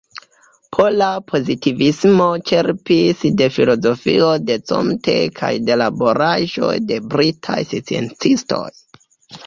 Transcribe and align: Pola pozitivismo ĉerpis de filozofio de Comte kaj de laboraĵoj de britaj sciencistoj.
Pola 0.77 1.09
pozitivismo 1.31 2.25
ĉerpis 2.53 3.23
de 3.43 3.49
filozofio 3.59 4.33
de 4.49 4.59
Comte 4.73 5.17
kaj 5.39 5.55
de 5.71 5.81
laboraĵoj 5.85 6.75
de 6.91 7.03
britaj 7.17 7.63
sciencistoj. 7.73 8.69